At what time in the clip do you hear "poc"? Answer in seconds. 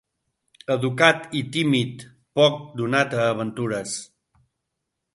2.41-2.59